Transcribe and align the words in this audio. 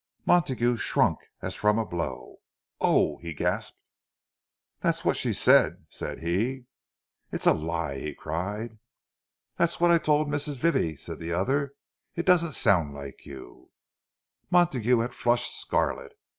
Montague 0.25 0.77
shrunk 0.77 1.19
as 1.43 1.53
from 1.53 1.77
a 1.77 1.85
blow. 1.85 2.37
"Oh!" 2.79 3.17
he 3.17 3.35
gasped. 3.35 3.77
"That's 4.79 5.05
what 5.05 5.15
she 5.15 5.31
said," 5.31 5.85
said 5.91 6.21
he. 6.23 6.65
"It's 7.31 7.45
a 7.45 7.53
lie!" 7.53 7.99
he 7.99 8.15
cried. 8.15 8.79
"That's 9.57 9.79
what 9.79 9.91
I 9.91 9.99
told 9.99 10.27
Mrs. 10.27 10.55
Vivie," 10.55 10.95
said 10.95 11.19
the 11.19 11.33
other; 11.33 11.75
"it 12.15 12.25
doesn't 12.25 12.53
sound 12.53 12.95
like 12.95 13.27
you—" 13.27 13.69
Montague 14.49 14.97
had 14.97 15.13
flushed 15.13 15.55
scarlet. 15.61 16.13